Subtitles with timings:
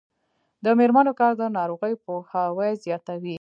[0.63, 3.29] د میرمنو کار د ناروغیو پوهاوی زیاتوي.